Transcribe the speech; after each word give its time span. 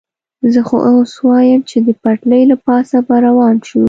زه 0.53 0.61
خو 0.67 0.77
وایم، 1.29 1.61
چې 1.69 1.77
د 1.87 1.89
پټلۍ 2.01 2.43
له 2.51 2.57
پاسه 2.65 2.97
به 3.07 3.15
روان 3.25 3.55
شو. 3.67 3.79